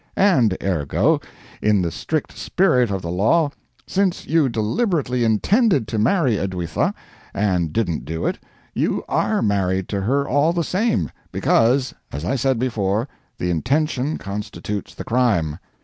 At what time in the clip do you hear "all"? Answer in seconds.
10.27-10.53